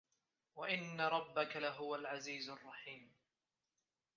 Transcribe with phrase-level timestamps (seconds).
[0.55, 3.11] وَإِنَّ رَبَّكَ لَهُوَ العَزيزُ الرَّحيمُ